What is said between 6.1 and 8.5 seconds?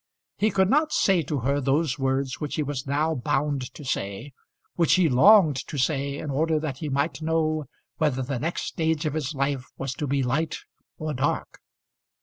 in order that he might know whether the